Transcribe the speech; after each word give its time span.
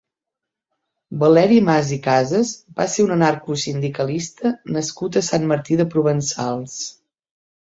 Valeri 1.23 1.59
Mas 1.67 1.91
i 1.97 1.99
Casas 2.07 2.53
va 2.79 2.87
ser 2.95 3.05
un 3.09 3.13
anarcosindicalista 3.17 4.53
nascut 4.79 5.21
a 5.23 5.25
Sant 5.29 5.47
Martí 5.53 5.79
de 5.85 5.87
Provençals. 5.95 6.81